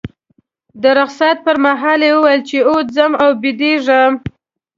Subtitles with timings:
[0.81, 4.13] د رخصت پر مهال یې وویل چې اوس ځم او بیدېږم.